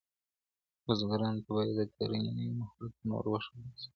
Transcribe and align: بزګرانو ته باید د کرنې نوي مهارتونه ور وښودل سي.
بزګرانو 0.85 1.43
ته 1.45 1.49
باید 1.55 1.71
د 1.77 1.81
کرنې 1.95 2.31
نوي 2.37 2.53
مهارتونه 2.59 3.11
ور 3.15 3.25
وښودل 3.29 3.73
سي. 3.81 3.89